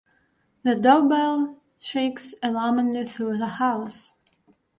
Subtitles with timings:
[0.63, 4.11] The door-bell shrieks alarmingly through the house.